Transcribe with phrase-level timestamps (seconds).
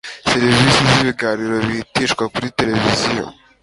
[0.29, 3.23] serivisi z ibiganiro bihitishwa kuri televiziyo